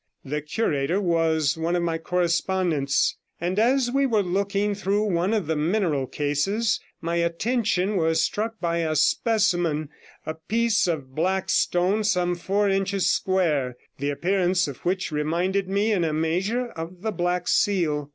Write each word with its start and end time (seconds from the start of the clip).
The 0.25 0.41
curator 0.41 0.99
was 0.99 1.55
one 1.55 1.75
of 1.75 1.83
my 1.83 1.99
correspondents; 1.99 3.17
and, 3.39 3.59
as 3.59 3.91
we 3.91 4.07
were 4.07 4.23
looking 4.23 4.73
through 4.73 5.03
one 5.03 5.31
of 5.31 5.45
the 5.45 5.55
mineral 5.55 6.07
cases, 6.07 6.79
my 7.01 7.17
attention 7.17 7.97
was 7.97 8.19
struck 8.25 8.59
by 8.59 8.77
a 8.79 8.95
specimen, 8.95 9.89
a 10.25 10.33
piece 10.33 10.87
of 10.87 11.13
black 11.13 11.51
stone 11.51 12.03
some 12.03 12.33
four 12.33 12.67
inches 12.67 13.11
square, 13.11 13.77
the 13.99 14.09
appearance 14.09 14.67
of 14.67 14.77
which 14.77 15.11
reminded 15.11 15.69
me 15.69 15.91
in 15.91 16.03
a 16.03 16.13
measure 16.13 16.69
of 16.69 17.03
the 17.03 17.11
Black 17.11 17.47
Seal. 17.47 18.09